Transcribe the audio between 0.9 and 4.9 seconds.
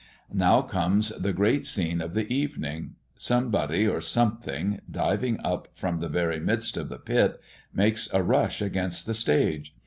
the great scene of the evening! Somebody or something,